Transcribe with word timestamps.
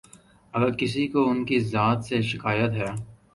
اگر 0.53 0.71
کسی 0.75 1.07
کو 1.07 1.29
ان 1.29 1.45
کی 1.45 1.59
ذات 1.59 2.05
سے 2.05 2.21
شکایت 2.21 2.71
ہے۔ 2.71 2.89